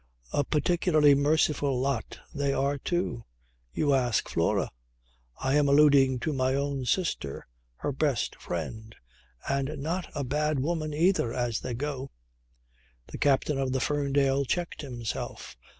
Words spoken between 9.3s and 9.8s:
and